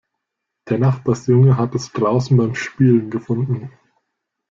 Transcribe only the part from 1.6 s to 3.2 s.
es draußen beim Spielen